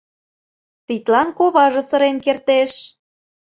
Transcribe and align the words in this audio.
Тидлан 0.87 1.29
коваже 1.37 1.81
сырен 1.89 2.17
кертеш. 2.25 2.71